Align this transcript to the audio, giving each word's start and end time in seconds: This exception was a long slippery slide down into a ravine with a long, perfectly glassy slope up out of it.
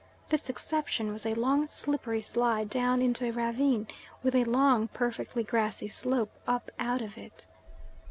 This 0.29 0.49
exception 0.49 1.13
was 1.13 1.27
a 1.27 1.35
long 1.35 1.67
slippery 1.67 2.21
slide 2.21 2.71
down 2.71 3.03
into 3.03 3.27
a 3.27 3.31
ravine 3.31 3.85
with 4.23 4.33
a 4.33 4.45
long, 4.45 4.87
perfectly 4.87 5.43
glassy 5.43 5.87
slope 5.87 6.31
up 6.47 6.71
out 6.79 7.03
of 7.03 7.19
it. 7.19 7.45